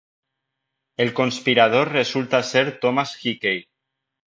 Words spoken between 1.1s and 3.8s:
conspirador resulta ser Thomas Hickey.